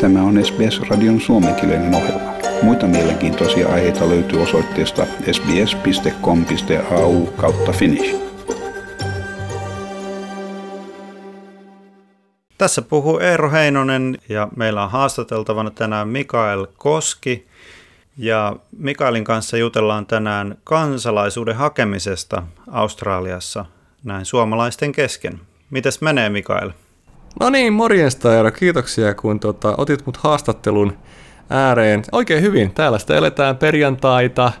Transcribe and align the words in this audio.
Tämä 0.00 0.22
on 0.22 0.44
SBS-radion 0.44 1.20
suomenkielinen 1.20 1.94
ohjelma. 1.94 2.32
Muita 2.62 2.86
mielenkiintoisia 2.86 3.68
aiheita 3.68 4.08
löytyy 4.08 4.42
osoitteesta 4.42 5.06
sbs.com.au 5.32 7.26
kautta 7.26 7.72
finnish. 7.72 8.16
Tässä 12.58 12.82
puhuu 12.82 13.18
Eero 13.18 13.50
Heinonen 13.50 14.18
ja 14.28 14.48
meillä 14.56 14.82
on 14.84 14.90
haastateltavana 14.90 15.70
tänään 15.70 16.08
Mikael 16.08 16.66
Koski. 16.76 17.46
Ja 18.16 18.56
Mikaelin 18.78 19.24
kanssa 19.24 19.56
jutellaan 19.56 20.06
tänään 20.06 20.56
kansalaisuuden 20.64 21.56
hakemisesta 21.56 22.42
Australiassa 22.70 23.64
näin 24.04 24.24
suomalaisten 24.24 24.92
kesken. 24.92 25.40
Mites 25.70 26.00
menee 26.00 26.28
Mikael? 26.28 26.70
No 27.40 27.50
niin, 27.50 27.72
morjesta 27.72 28.34
Eero. 28.34 28.50
Kiitoksia 28.50 29.14
kun 29.14 29.40
tota, 29.40 29.74
otit 29.78 30.06
mut 30.06 30.16
haastattelun 30.16 30.98
ääreen. 31.50 32.02
Oikein 32.12 32.42
hyvin. 32.42 32.70
Täällä 32.74 32.98
sitä 32.98 33.16
eletään 33.16 33.56
perjantaita. 33.56 34.52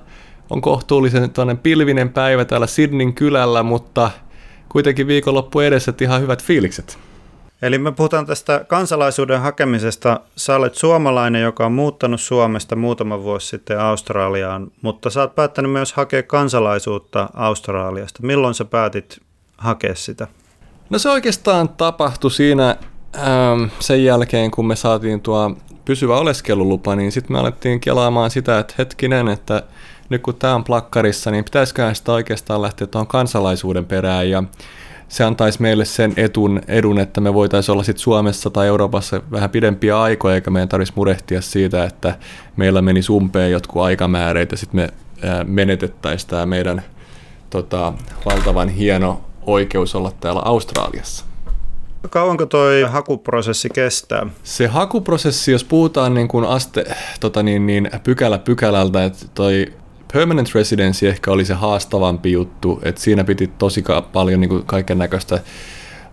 On 0.50 0.60
kohtuullisen 0.60 1.30
pilvinen 1.62 2.08
päivä 2.08 2.44
täällä 2.44 2.66
Sydneyn 2.66 3.14
kylällä, 3.14 3.62
mutta 3.62 4.10
kuitenkin 4.68 5.06
viikonloppu 5.06 5.60
edessä 5.60 5.94
ihan 6.00 6.20
hyvät 6.20 6.44
fiilikset. 6.44 6.98
Eli 7.62 7.78
me 7.78 7.92
puhutaan 7.92 8.26
tästä 8.26 8.64
kansalaisuuden 8.68 9.40
hakemisesta. 9.40 10.20
Sä 10.36 10.56
olet 10.56 10.74
suomalainen, 10.74 11.42
joka 11.42 11.66
on 11.66 11.72
muuttanut 11.72 12.20
Suomesta 12.20 12.76
muutama 12.76 13.22
vuosi 13.22 13.46
sitten 13.46 13.80
Australiaan, 13.80 14.70
mutta 14.82 15.10
sä 15.10 15.20
oot 15.20 15.34
päättänyt 15.34 15.72
myös 15.72 15.92
hakea 15.92 16.22
kansalaisuutta 16.22 17.28
Australiasta. 17.34 18.22
Milloin 18.22 18.54
sä 18.54 18.64
päätit 18.64 19.20
hakea 19.58 19.94
sitä? 19.94 20.26
No 20.90 20.98
se 20.98 21.08
oikeastaan 21.08 21.68
tapahtui 21.68 22.30
siinä 22.30 22.76
ähm, 23.16 23.64
sen 23.78 24.04
jälkeen, 24.04 24.50
kun 24.50 24.66
me 24.66 24.76
saatiin 24.76 25.20
tuo 25.20 25.56
pysyvä 25.84 26.18
oleskelulupa, 26.18 26.96
niin 26.96 27.12
sitten 27.12 27.32
me 27.32 27.38
alettiin 27.38 27.80
kelaamaan 27.80 28.30
sitä, 28.30 28.58
että 28.58 28.74
hetkinen, 28.78 29.28
että 29.28 29.62
nyt 30.08 30.22
kun 30.22 30.34
tämä 30.34 30.54
on 30.54 30.64
plakkarissa, 30.64 31.30
niin 31.30 31.44
pitäisiköhän 31.44 31.94
sitä 31.94 32.12
oikeastaan 32.12 32.62
lähteä 32.62 32.86
tuohon 32.86 33.06
kansalaisuuden 33.06 33.84
perään 33.84 34.30
ja 34.30 34.42
se 35.08 35.24
antaisi 35.24 35.62
meille 35.62 35.84
sen 35.84 36.12
etun, 36.16 36.60
edun, 36.68 36.98
että 36.98 37.20
me 37.20 37.34
voitaisiin 37.34 37.72
olla 37.72 37.82
sitten 37.82 38.02
Suomessa 38.02 38.50
tai 38.50 38.66
Euroopassa 38.66 39.22
vähän 39.30 39.50
pidempiä 39.50 40.00
aikoja, 40.00 40.34
eikä 40.34 40.50
meidän 40.50 40.68
tarvitsisi 40.68 40.96
murehtia 40.96 41.40
siitä, 41.40 41.84
että 41.84 42.18
meillä 42.56 42.82
meni 42.82 43.02
sumpeen 43.02 43.52
jotkut 43.52 43.82
aikamääreet 43.82 44.50
ja 44.52 44.58
sitten 44.58 44.80
me 44.80 44.88
menetettäisiin 45.44 46.30
tämä 46.30 46.46
meidän 46.46 46.82
tota, 47.50 47.92
valtavan 48.24 48.68
hieno 48.68 49.29
oikeus 49.46 49.94
olla 49.94 50.12
täällä 50.20 50.42
Australiassa. 50.44 51.24
Kauanko 52.10 52.46
toi 52.46 52.82
hakuprosessi 52.82 53.68
kestää? 53.70 54.26
Se 54.42 54.66
hakuprosessi, 54.66 55.52
jos 55.52 55.64
puhutaan 55.64 56.14
niin 56.14 56.28
kuin 56.28 56.44
aste, 56.44 56.84
tota 57.20 57.42
niin, 57.42 57.66
niin 57.66 57.90
pykälä 58.04 58.38
pykälältä, 58.38 59.04
että 59.04 59.26
toi 59.34 59.72
permanent 60.12 60.54
residency 60.54 61.08
ehkä 61.08 61.30
oli 61.30 61.44
se 61.44 61.54
haastavampi 61.54 62.32
juttu, 62.32 62.80
että 62.82 63.00
siinä 63.00 63.24
piti 63.24 63.46
tosi 63.46 63.84
paljon 64.12 64.40
niin 64.40 64.62
kaiken 64.66 64.98
näköistä 64.98 65.40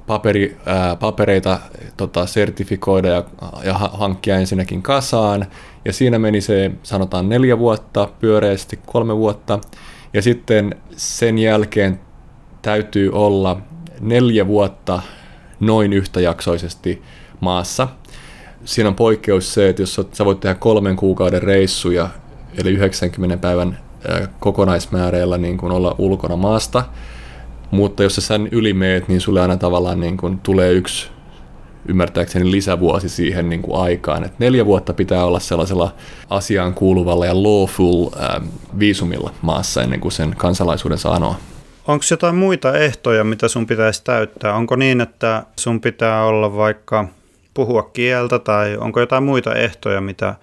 paperi, 0.07 0.57
ää, 0.65 0.95
papereita 0.95 1.59
tota, 1.97 2.25
sertifikoida 2.25 3.07
ja, 3.07 3.23
ja 3.63 3.73
hankkia 3.73 4.37
ensinnäkin 4.37 4.81
kasaan. 4.81 5.45
Ja 5.85 5.93
siinä 5.93 6.19
meni 6.19 6.41
se, 6.41 6.71
sanotaan 6.83 7.29
neljä 7.29 7.59
vuotta, 7.59 8.09
pyöreästi 8.19 8.79
kolme 8.85 9.17
vuotta. 9.17 9.59
Ja 10.13 10.21
sitten 10.21 10.75
sen 10.95 11.37
jälkeen 11.37 11.99
täytyy 12.67 13.09
olla 13.13 13.61
neljä 13.99 14.47
vuotta 14.47 15.01
noin 15.59 15.93
yhtäjaksoisesti 15.93 17.01
maassa. 17.39 17.87
Siinä 18.65 18.89
on 18.89 18.95
poikkeus 18.95 19.53
se, 19.53 19.69
että 19.69 19.81
jos 19.81 20.01
sä 20.13 20.25
voit 20.25 20.39
tehdä 20.39 20.55
kolmen 20.55 20.95
kuukauden 20.95 21.43
reissuja, 21.43 22.09
eli 22.57 22.71
90 22.71 23.37
päivän 23.37 23.79
kokonaismääreillä 24.39 25.37
niin 25.37 25.57
kuin 25.57 25.71
olla 25.71 25.95
ulkona 25.97 26.35
maasta, 26.35 26.83
mutta 27.71 28.03
jos 28.03 28.15
sä 28.15 28.21
sen 28.21 28.49
yli 28.51 28.73
meet, 28.73 29.07
niin 29.07 29.21
sulle 29.21 29.41
aina 29.41 29.57
tavallaan 29.57 29.99
niin 29.99 30.17
kuin 30.17 30.39
tulee 30.39 30.71
yksi 30.71 31.09
ymmärtääkseni 31.87 32.51
lisävuosi 32.51 33.09
siihen 33.09 33.49
niin 33.49 33.61
kuin 33.61 33.81
aikaan. 33.81 34.23
Et 34.23 34.39
neljä 34.39 34.65
vuotta 34.65 34.93
pitää 34.93 35.25
olla 35.25 35.39
sellaisella 35.39 35.93
asiaan 36.29 36.73
kuuluvalla 36.73 37.25
ja 37.25 37.43
lawful 37.43 38.05
äh, 38.05 38.41
viisumilla 38.79 39.31
maassa 39.41 39.81
ennen 39.81 39.99
kuin 39.99 40.11
sen 40.11 40.35
kansalaisuuden 40.37 40.97
saa 40.97 41.15
anoa. 41.15 41.35
Onko 41.87 42.05
jotain 42.11 42.35
muita 42.35 42.77
ehtoja, 42.77 43.23
mitä 43.23 43.47
sun 43.47 43.67
pitäisi 43.67 44.03
täyttää? 44.03 44.53
Onko 44.53 44.75
niin, 44.75 45.01
että 45.01 45.43
sun 45.55 45.81
pitää 45.81 46.25
olla 46.25 46.55
vaikka 46.55 47.07
puhua 47.53 47.83
kieltä 47.83 48.39
tai 48.39 48.77
onko 48.77 48.99
jotain 48.99 49.23
muita 49.23 49.55
ehtoja, 49.55 50.01
mitä 50.01 50.35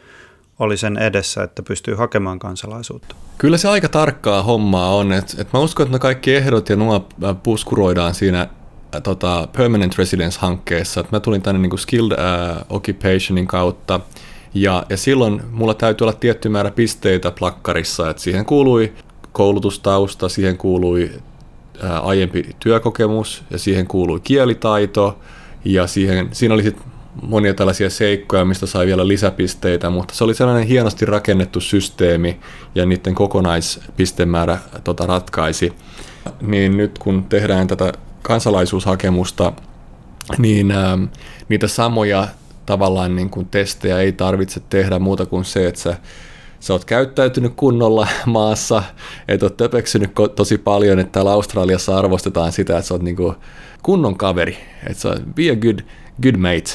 oli 0.59 0.77
sen 0.77 0.99
edessä, 0.99 1.43
että 1.43 1.63
pystyy 1.63 1.95
hakemaan 1.95 2.39
kansalaisuutta? 2.39 3.15
Kyllä 3.39 3.57
se 3.57 3.69
aika 3.69 3.89
tarkkaa 3.89 4.43
hommaa 4.43 4.97
on. 4.97 5.13
Et, 5.13 5.37
et 5.39 5.53
mä 5.53 5.59
uskon, 5.59 5.85
että 5.85 5.97
ne 5.97 5.99
kaikki 5.99 6.35
ehdot 6.35 6.69
ja 6.69 6.77
nuo 6.77 7.09
puskuroidaan 7.43 8.15
siinä 8.15 8.49
tota, 9.03 9.49
Permanent 9.57 9.99
Residence-hankkeessa. 9.99 11.01
Et 11.01 11.13
mä 11.13 11.21
tulin 11.21 11.43
tänne 11.43 11.61
niinku 11.61 11.77
Skilled 11.77 12.13
uh, 12.13 12.77
Occupationin 12.77 13.47
kautta, 13.47 14.01
ja, 14.55 14.87
ja 14.91 14.97
silloin 14.97 15.43
mulla 15.51 15.75
täytyy 15.75 16.05
olla 16.05 16.17
tietty 16.21 16.49
määrä 16.49 16.71
pisteitä 16.71 17.31
plakkarissa, 17.31 18.11
että 18.11 18.23
siihen 18.23 18.45
kuului 18.45 18.93
koulutustausta, 19.33 20.29
siihen 20.29 20.59
kuului 20.59 21.11
aiempi 22.03 22.51
työkokemus 22.61 23.43
ja 23.51 23.59
siihen 23.59 23.87
kuului 23.87 24.21
kielitaito 24.21 25.19
ja 25.65 25.87
siihen, 25.87 26.29
siinä 26.33 26.55
oli 26.55 26.63
sitten 26.63 26.85
monia 27.23 27.55
tällaisia 27.55 27.91
seikkoja, 27.91 28.45
mistä 28.45 28.67
sai 28.67 28.87
vielä 28.87 29.09
lisäpisteitä, 29.09 29.91
mutta 29.91 30.15
se 30.15 30.25
oli 30.25 30.35
sellainen 30.35 30.67
hienosti 30.67 31.05
rakennettu 31.05 31.61
systeemi 31.61 32.41
ja 32.75 32.87
niiden 32.87 33.15
kokonaispistemäärä 33.15 34.59
tota, 34.85 35.07
ratkaisi. 35.07 35.73
Niin 36.41 36.77
nyt 36.77 36.99
kun 36.99 37.25
tehdään 37.25 37.67
tätä 37.67 37.93
kansalaisuushakemusta, 38.23 39.53
niin 40.39 40.71
ää, 40.71 40.99
niitä 41.49 41.67
samoja 41.67 42.29
tavallaan 42.67 43.17
niin 43.17 43.31
kuin 43.31 43.47
testejä 43.47 43.99
ei 43.99 44.13
tarvitse 44.13 44.61
tehdä 44.71 44.99
muuta 44.99 45.27
kuin 45.27 45.45
se, 45.45 45.67
että 45.67 45.81
sä 45.81 45.97
sä 46.65 46.73
oot 46.73 46.85
käyttäytynyt 46.85 47.53
kunnolla 47.57 48.09
maassa, 48.27 48.83
et 49.29 49.43
oot 49.43 49.57
töpeksynyt 49.57 50.11
tosi 50.37 50.59
paljon, 50.59 50.99
että 50.99 51.13
täällä 51.13 51.33
Australiassa 51.33 51.99
arvostetaan 51.99 52.53
sitä, 52.53 52.79
että 52.79 52.89
sä 52.89 52.95
oot 52.95 53.03
niinku 53.03 53.35
kunnon 53.83 54.17
kaveri, 54.17 54.57
että 54.87 55.01
sä 55.01 55.17
be 55.35 55.51
a 55.51 55.57
good, 55.57 55.79
good 56.23 56.37
mate. 56.37 56.71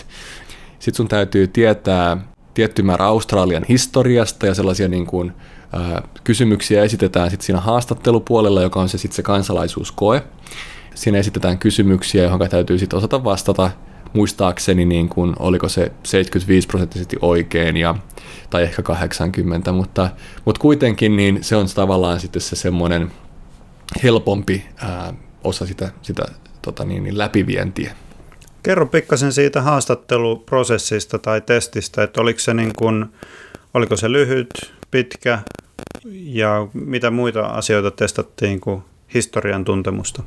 Sitten 0.79 0.95
sun 0.95 1.07
täytyy 1.07 1.47
tietää 1.47 2.17
tietty 2.53 2.81
määrä 2.81 3.05
Australian 3.05 3.65
historiasta 3.69 4.45
ja 4.45 4.53
sellaisia 4.55 4.87
niin 4.87 5.05
kuin, 5.05 5.31
kysymyksiä 6.23 6.83
esitetään 6.83 7.29
sitten 7.29 7.45
siinä 7.45 7.59
haastattelupuolella, 7.59 8.61
joka 8.61 8.81
on 8.81 8.89
se 8.89 8.97
sitten 8.97 9.15
se 9.15 9.23
kansalaisuuskoe. 9.23 10.23
Siinä 10.95 11.17
esitetään 11.17 11.57
kysymyksiä, 11.57 12.23
johon 12.23 12.39
täytyy 12.49 12.77
sitten 12.79 12.97
osata 12.97 13.23
vastata 13.23 13.71
muistaakseni 14.13 14.85
niin 14.85 15.09
kuin, 15.09 15.35
oliko 15.39 15.69
se 15.69 15.91
75 16.03 16.67
prosenttisesti 16.67 17.17
oikein 17.21 17.77
ja, 17.77 17.95
tai 18.49 18.63
ehkä 18.63 18.81
80, 18.81 19.71
mutta, 19.71 20.09
mutta 20.45 20.61
kuitenkin 20.61 21.15
niin 21.15 21.43
se 21.43 21.55
on 21.55 21.67
tavallaan 21.75 22.19
sitten 22.19 22.41
se 22.41 22.55
semmoinen 22.55 23.11
helpompi 24.03 24.65
ää, 24.77 25.13
osa 25.43 25.65
sitä, 25.65 25.91
sitä 26.01 26.23
tota 26.61 26.85
niin, 26.85 27.03
niin 27.03 27.17
läpivientiä. 27.17 27.95
Kerro 28.63 28.85
pikkasen 28.85 29.33
siitä 29.33 29.61
haastatteluprosessista 29.61 31.19
tai 31.19 31.41
testistä, 31.41 32.03
että 32.03 32.21
oliko 32.21 32.39
se, 32.39 32.53
niin 32.53 32.73
kuin, 32.77 33.05
oliko 33.73 33.97
se 33.97 34.11
lyhyt, 34.11 34.49
pitkä 34.91 35.39
ja 36.13 36.67
mitä 36.73 37.11
muita 37.11 37.45
asioita 37.45 37.91
testattiin 37.91 38.59
kuin 38.59 38.83
historian 39.13 39.65
tuntemusta? 39.65 40.23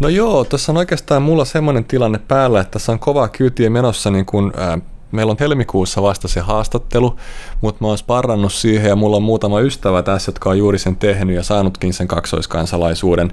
No 0.00 0.08
joo, 0.08 0.44
tässä 0.44 0.72
on 0.72 0.78
oikeastaan 0.78 1.22
mulla 1.22 1.44
semmoinen 1.44 1.84
tilanne 1.84 2.18
päällä, 2.18 2.60
että 2.60 2.70
tässä 2.70 2.92
on 2.92 2.98
kova 2.98 3.28
kyytiä 3.28 3.70
menossa 3.70 4.10
niin 4.10 4.26
kun, 4.26 4.52
ää, 4.56 4.78
Meillä 5.12 5.30
on 5.30 5.36
helmikuussa 5.40 6.02
vasta 6.02 6.28
se 6.28 6.40
haastattelu, 6.40 7.16
mutta 7.60 7.84
mä 7.84 7.88
oon 7.88 7.98
sparrannut 7.98 8.52
siihen 8.52 8.88
ja 8.88 8.96
mulla 8.96 9.16
on 9.16 9.22
muutama 9.22 9.60
ystävä 9.60 10.02
tässä, 10.02 10.28
jotka 10.28 10.50
on 10.50 10.58
juuri 10.58 10.78
sen 10.78 10.96
tehnyt 10.96 11.36
ja 11.36 11.42
saanutkin 11.42 11.94
sen 11.94 12.08
kaksoiskansalaisuuden. 12.08 13.32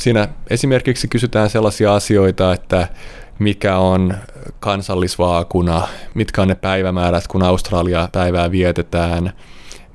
Siinä 0.00 0.28
esimerkiksi 0.50 1.08
kysytään 1.08 1.50
sellaisia 1.50 1.94
asioita, 1.94 2.52
että 2.52 2.88
mikä 3.38 3.78
on 3.78 4.14
kansallisvaakuna, 4.60 5.88
mitkä 6.14 6.42
on 6.42 6.48
ne 6.48 6.54
päivämäärät, 6.54 7.28
kun 7.28 7.42
Australia 7.42 8.08
päivää 8.12 8.50
vietetään, 8.50 9.32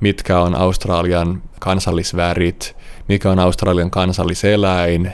mitkä 0.01 0.39
on 0.39 0.55
Australian 0.55 1.41
kansallisvärit, 1.59 2.75
mikä 3.07 3.31
on 3.31 3.39
Australian 3.39 3.91
kansalliseläin, 3.91 5.11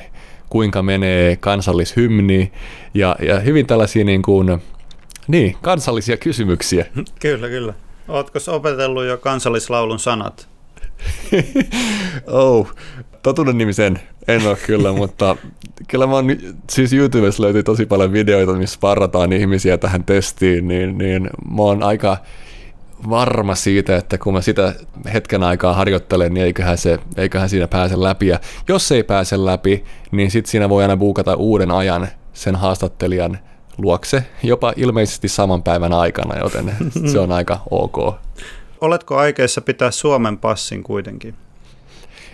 kuinka 0.49 0.83
menee 0.83 1.35
kansallishymni 1.35 2.51
ja, 2.93 3.15
ja 3.21 3.39
hyvin 3.39 3.67
tällaisia 3.67 4.05
niin 4.05 4.21
kuin, 4.21 4.61
niin, 5.27 5.57
kansallisia 5.61 6.17
kysymyksiä. 6.17 6.85
Kyllä, 7.21 7.47
kyllä. 7.47 7.73
Oletko 8.07 8.39
opetellut 8.47 9.05
jo 9.05 9.17
kansallislaulun 9.17 9.99
sanat? 9.99 10.47
oh, 12.27 12.73
Totuuden 13.23 13.57
nimisen 13.57 13.99
en 14.27 14.47
ole 14.47 14.57
kyllä, 14.65 14.93
mutta 15.01 15.37
kyllä 15.87 16.07
mä 16.07 16.13
oon, 16.13 16.25
siis 16.69 16.93
YouTubessa 16.93 17.43
löytyy 17.43 17.63
tosi 17.63 17.85
paljon 17.85 18.13
videoita, 18.13 18.53
missä 18.53 18.77
parrataan 18.81 19.33
ihmisiä 19.33 19.77
tähän 19.77 20.03
testiin, 20.03 20.67
niin, 20.67 20.97
niin 20.97 21.29
mä 21.55 21.61
oon 21.61 21.83
aika 21.83 22.17
varma 23.09 23.55
siitä, 23.55 23.97
että 23.97 24.17
kun 24.17 24.33
mä 24.33 24.41
sitä 24.41 24.73
hetken 25.13 25.43
aikaa 25.43 25.73
harjoittelen, 25.73 26.33
niin 26.33 26.45
eiköhän, 26.45 26.77
se, 26.77 26.99
eiköhän 27.17 27.49
siinä 27.49 27.67
pääse 27.67 28.01
läpi. 28.01 28.27
Ja 28.27 28.39
jos 28.67 28.91
ei 28.91 29.03
pääse 29.03 29.45
läpi, 29.45 29.83
niin 30.11 30.31
sitten 30.31 30.51
siinä 30.51 30.69
voi 30.69 30.83
aina 30.83 30.97
buukata 30.97 31.35
uuden 31.35 31.71
ajan 31.71 32.07
sen 32.33 32.55
haastattelijan 32.55 33.39
luokse, 33.77 34.23
jopa 34.43 34.73
ilmeisesti 34.75 35.27
saman 35.27 35.63
päivän 35.63 35.93
aikana, 35.93 36.39
joten 36.39 36.75
se 37.11 37.19
on 37.19 37.31
aika 37.31 37.59
ok. 37.71 38.15
Oletko 38.81 39.17
aikeissa 39.17 39.61
pitää 39.61 39.91
Suomen 39.91 40.37
passin 40.37 40.83
kuitenkin? 40.83 41.35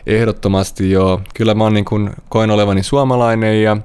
Ehdottomasti 0.05 0.91
joo. 0.91 1.21
Kyllä 1.33 1.53
mä 1.53 1.63
oon 1.63 1.73
niin 1.73 1.85
kun, 1.85 2.11
koen 2.29 2.51
olevani 2.51 2.83
suomalainen 2.83 3.63
ja 3.63 3.77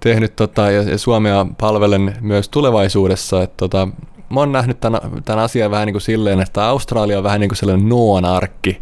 tehnyt 0.00 0.36
tota, 0.36 0.70
ja, 0.70 0.82
ja 0.82 0.98
Suomea 0.98 1.46
palvelen 1.60 2.16
myös 2.20 2.48
tulevaisuudessa. 2.48 3.42
Että 3.42 3.56
tota, 3.56 3.88
mä 4.30 4.40
oon 4.40 4.52
nähnyt 4.52 4.80
tämän, 4.80 5.00
tämän 5.24 5.44
asian 5.44 5.70
vähän 5.70 5.86
niin 5.86 5.94
kuin 5.94 6.02
silleen, 6.02 6.40
että 6.40 6.66
Australia 6.66 7.18
on 7.18 7.24
vähän 7.24 7.40
niin 7.40 7.48
kuin 7.48 7.56
sellainen 7.56 7.88
Noan 7.88 8.24
arkki. 8.24 8.80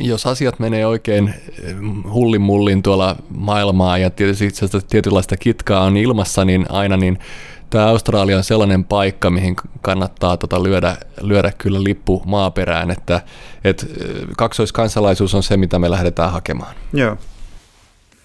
Jos 0.00 0.26
asiat 0.26 0.58
menee 0.58 0.86
oikein 0.86 1.34
hullin 2.12 2.40
mullin 2.40 2.82
tuolla 2.82 3.16
maailmaa 3.36 3.98
ja 3.98 4.10
tietysti 4.10 4.48
tietynlaista 4.90 5.36
kitkaa 5.36 5.80
on 5.84 5.96
ilmassa, 5.96 6.44
niin 6.44 6.66
aina 6.68 6.96
niin 6.96 7.18
tämä 7.70 7.86
Australia 7.86 8.36
on 8.36 8.44
sellainen 8.44 8.84
paikka, 8.84 9.30
mihin 9.30 9.56
kannattaa 9.80 10.36
tota 10.36 10.62
lyödä, 10.62 10.96
lyödä 11.20 11.52
kyllä 11.58 11.84
lippu 11.84 12.22
maaperään, 12.24 12.90
että 12.90 13.20
et 13.64 13.86
kaksoiskansalaisuus 14.36 15.34
on 15.34 15.42
se, 15.42 15.56
mitä 15.56 15.78
me 15.78 15.90
lähdetään 15.90 16.32
hakemaan. 16.32 16.74
Joo. 16.92 17.16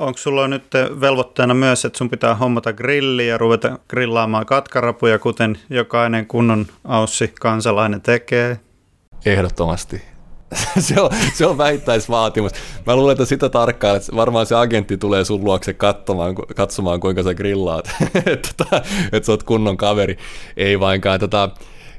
Onko 0.01 0.18
sulla 0.18 0.48
nyt 0.48 0.63
velvoitteena 1.01 1.53
myös, 1.53 1.86
että 1.86 1.98
sun 1.98 2.09
pitää 2.09 2.36
hommata 2.36 2.74
grilli 2.74 3.27
ja 3.27 3.38
ruveta 3.38 3.80
grillaamaan 3.89 4.45
katkarapuja, 4.45 5.19
kuten 5.19 5.57
jokainen 5.69 6.27
kunnon 6.27 6.65
aussi 6.88 7.33
kansalainen 7.39 8.01
tekee? 8.01 8.59
Ehdottomasti. 9.25 10.01
se, 10.80 11.01
on, 11.01 11.09
se 11.33 11.45
on 11.45 11.57
vähittäisvaatimus. 11.57 12.51
Mä 12.86 12.95
luulen, 12.95 13.12
että 13.12 13.25
sitä 13.25 13.50
tarkkaan, 13.50 13.98
että 13.98 14.15
varmaan 14.15 14.45
se 14.45 14.56
agentti 14.56 14.98
tulee 14.98 15.25
sun 15.25 15.44
luokse 15.44 15.74
katsomaan, 15.74 16.36
katsomaan, 16.36 17.00
kuinka 17.00 17.24
sä 17.24 17.33
grillaat, 17.33 17.92
että, 18.15 18.50
tota, 18.57 18.81
että 19.12 19.25
sä 19.25 19.31
oot 19.31 19.44
kunnon 19.44 19.77
kaveri. 19.77 20.18
Ei 20.57 20.80
vainkaan. 20.80 21.19
Tota, 21.19 21.50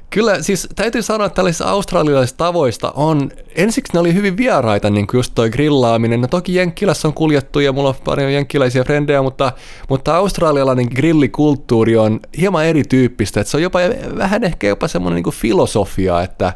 Kyllä, 0.09 0.41
siis 0.41 0.67
täytyy 0.75 1.01
sanoa, 1.01 1.27
että 1.27 1.35
tällaisista 1.35 1.65
australialaisista 1.65 2.37
tavoista 2.37 2.91
on, 2.95 3.31
ensiksi 3.55 3.93
ne 3.93 3.99
oli 3.99 4.13
hyvin 4.13 4.37
vieraita, 4.37 4.89
niin 4.89 5.07
kuin 5.07 5.19
just 5.19 5.31
toi 5.35 5.49
grillaaminen. 5.49 6.21
No 6.21 6.27
toki 6.27 6.55
Jenkkilässä 6.55 7.07
on 7.07 7.13
kuljettu 7.13 7.59
ja 7.59 7.73
mulla 7.73 7.89
on 7.89 7.95
paljon 8.05 8.33
jenkkiläisiä 8.33 8.83
frendejä, 8.83 9.21
mutta, 9.21 9.51
mutta 9.89 10.15
australialainen 10.15 10.87
grillikulttuuri 10.95 11.97
on 11.97 12.19
hieman 12.37 12.65
erityyppistä. 12.65 13.39
Että 13.39 13.51
se 13.51 13.57
on 13.57 13.63
jopa 13.63 13.79
vähän 14.17 14.43
ehkä 14.43 14.67
jopa 14.67 14.87
semmoinen 14.87 15.23
niin 15.23 15.33
filosofia, 15.33 16.21
että 16.21 16.53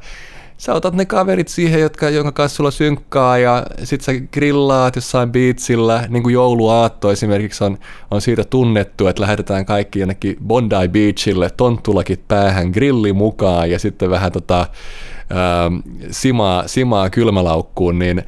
sä 0.57 0.73
otat 0.73 0.93
ne 0.93 1.05
kaverit 1.05 1.47
siihen, 1.47 1.81
jotka, 1.81 2.09
jonka 2.09 2.31
kanssa 2.31 2.55
sulla 2.55 2.71
synkkaa 2.71 3.37
ja 3.37 3.65
sit 3.83 4.01
sä 4.01 4.11
grillaat 4.33 4.95
jossain 4.95 5.31
beachillä, 5.31 6.05
niin 6.09 6.23
kuin 6.23 6.33
jouluaatto 6.33 7.11
esimerkiksi 7.11 7.63
on, 7.63 7.77
on 8.11 8.21
siitä 8.21 8.43
tunnettu, 8.43 9.07
että 9.07 9.21
lähetetään 9.21 9.65
kaikki 9.65 9.99
jonnekin 9.99 10.37
Bondi 10.47 10.87
Beachille, 10.91 11.49
tonttulakit 11.49 12.27
päähän, 12.27 12.69
grilli 12.69 13.13
mukaan 13.13 13.71
ja 13.71 13.79
sitten 13.79 14.09
vähän 14.09 14.31
tota, 14.31 14.57
ää, 15.29 15.71
simaa, 16.11 16.67
simaa 16.67 17.09
kylmälaukkuun, 17.09 17.99
niin 17.99 18.23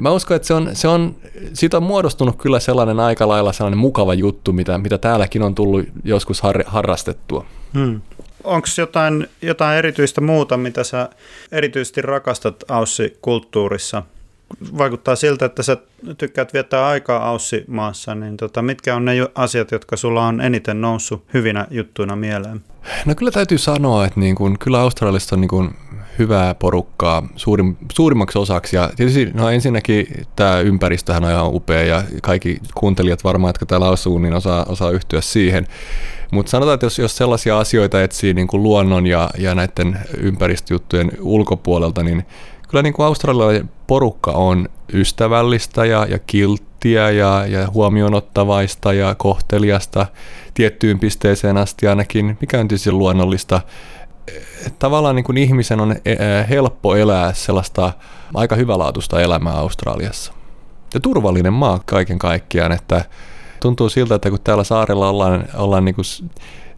mä 0.00 0.10
uskon, 0.10 0.36
että 0.36 0.48
se 0.48 0.54
on, 0.54 0.70
se 0.72 0.88
on, 0.88 1.16
siitä 1.52 1.76
on 1.76 1.82
muodostunut 1.82 2.36
kyllä 2.36 2.60
sellainen 2.60 3.00
aika 3.00 3.28
lailla 3.28 3.52
sellainen 3.52 3.78
mukava 3.78 4.14
juttu, 4.14 4.52
mitä, 4.52 4.78
mitä 4.78 4.98
täälläkin 4.98 5.42
on 5.42 5.54
tullut 5.54 5.86
joskus 6.04 6.40
har, 6.40 6.64
harrastettua. 6.66 7.44
Hmm. 7.74 8.00
Onko 8.44 8.68
jotain, 8.78 9.26
jotain 9.42 9.78
erityistä 9.78 10.20
muuta, 10.20 10.56
mitä 10.56 10.84
sä 10.84 11.08
erityisesti 11.52 12.02
rakastat 12.02 12.64
Aussi-kulttuurissa? 12.68 14.02
Vaikuttaa 14.78 15.16
siltä, 15.16 15.44
että 15.44 15.62
sä 15.62 15.76
tykkäät 16.18 16.52
viettää 16.52 16.86
aikaa 16.86 17.30
Aussi-maassa, 17.30 18.14
niin 18.14 18.36
tota, 18.36 18.62
mitkä 18.62 18.96
on 18.96 19.04
ne 19.04 19.12
asiat, 19.34 19.70
jotka 19.70 19.96
sulla 19.96 20.26
on 20.26 20.40
eniten 20.40 20.80
noussut 20.80 21.24
hyvinä 21.34 21.66
juttuina 21.70 22.16
mieleen? 22.16 22.60
No 23.06 23.14
kyllä 23.14 23.30
täytyy 23.30 23.58
sanoa, 23.58 24.06
että 24.06 24.20
niin 24.20 24.36
kun, 24.36 24.58
kyllä 24.58 24.80
Australiasta 24.80 25.36
on 25.36 25.40
niin 25.40 25.48
kun 25.48 25.74
hyvää 26.18 26.54
porukkaa 26.54 27.28
suurim, 27.36 27.76
suurimmaksi 27.92 28.38
osaksi. 28.38 28.76
Ja 28.76 28.90
tietysti 28.96 29.30
no 29.34 29.50
ensinnäkin 29.50 30.06
tämä 30.36 30.60
ympäristöhän 30.60 31.24
on 31.24 31.30
ihan 31.30 31.54
upea 31.54 31.82
ja 31.82 32.02
kaikki 32.22 32.58
kuuntelijat 32.74 33.24
varmaan, 33.24 33.48
jotka 33.48 33.66
täällä 33.66 33.88
asuu, 33.88 34.18
niin 34.18 34.34
osaa, 34.34 34.64
osaa 34.68 34.90
yhtyä 34.90 35.20
siihen. 35.20 35.66
Mutta 36.30 36.50
sanotaan, 36.50 36.74
että 36.74 36.86
jos, 36.86 36.98
jos 36.98 37.16
sellaisia 37.16 37.58
asioita 37.58 38.02
etsii 38.02 38.34
niin 38.34 38.48
kuin 38.48 38.62
luonnon 38.62 39.06
ja, 39.06 39.30
ja 39.38 39.54
näiden 39.54 39.98
ympäristöjuttujen 40.18 41.12
ulkopuolelta, 41.20 42.02
niin 42.02 42.26
kyllä 42.68 42.82
niin 42.82 42.92
kuin 42.92 43.06
australialainen 43.06 43.70
porukka 43.86 44.30
on 44.30 44.68
ystävällistä 44.92 45.84
ja, 45.84 46.06
ja 46.10 46.18
kilttiä 46.18 47.10
ja, 47.10 47.46
ja 47.46 47.70
huomioonottavaista 47.70 48.92
ja 48.92 49.14
kohteliasta 49.14 50.06
tiettyyn 50.54 50.98
pisteeseen 50.98 51.56
asti 51.56 51.88
ainakin, 51.88 52.38
mikä 52.40 52.60
on 52.60 52.68
tietysti 52.68 52.92
luonnollista. 52.92 53.60
Tavallaan 54.78 55.16
niin 55.16 55.24
kuin 55.24 55.38
ihmisen 55.38 55.80
on 55.80 55.92
e, 55.92 56.12
e, 56.12 56.16
helppo 56.48 56.96
elää 56.96 57.32
sellaista 57.32 57.92
aika 58.34 58.56
hyvälaatuista 58.56 59.20
elämää 59.20 59.52
Australiassa. 59.52 60.32
Ja 60.94 61.00
turvallinen 61.00 61.52
maa 61.52 61.80
kaiken 61.86 62.18
kaikkiaan, 62.18 62.72
että 62.72 63.04
tuntuu 63.60 63.88
siltä, 63.88 64.14
että 64.14 64.30
kun 64.30 64.38
täällä 64.44 64.64
saarella 64.64 65.08
ollaan, 65.08 65.44
ollaan 65.54 65.84
niin 65.84 65.94
kuin, 65.94 66.04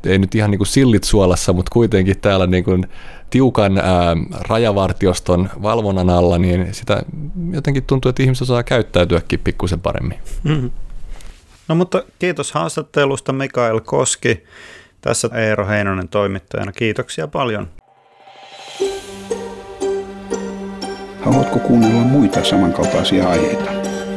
ei 0.06 0.18
nyt 0.18 0.34
ihan 0.34 0.50
niin 0.50 0.58
kuin 0.58 0.68
sillit 0.68 1.04
suolassa, 1.04 1.52
mutta 1.52 1.70
kuitenkin 1.72 2.20
täällä 2.20 2.46
niin 2.46 2.64
kuin 2.64 2.86
tiukan 3.30 3.78
ää, 3.78 4.16
rajavartioston 4.48 5.50
valvonnan 5.62 6.10
alla, 6.10 6.38
niin 6.38 6.74
sitä 6.74 7.02
jotenkin 7.50 7.84
tuntuu, 7.84 8.08
että 8.08 8.22
ihmiset 8.22 8.42
osaa 8.42 8.62
käyttäytyäkin 8.62 9.40
pikkusen 9.44 9.80
paremmin. 9.80 10.18
Mm-hmm. 10.44 10.70
No 11.68 11.74
mutta 11.74 12.04
kiitos 12.18 12.52
haastattelusta 12.52 13.32
Mikael 13.32 13.80
Koski. 13.80 14.44
Tässä 15.00 15.30
Eero 15.34 15.66
Heinonen 15.66 16.08
toimittajana. 16.08 16.72
Kiitoksia 16.72 17.28
paljon. 17.28 17.68
Haluatko 21.20 21.58
kuunnella 21.58 22.00
muita 22.00 22.44
samankaltaisia 22.44 23.28
aiheita? 23.28 23.81